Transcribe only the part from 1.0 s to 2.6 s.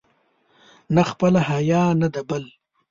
خپله حیا، نه د بل.